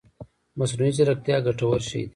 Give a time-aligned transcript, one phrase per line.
[0.59, 2.09] مصنوعي ځيرکتيا ګټور شی دی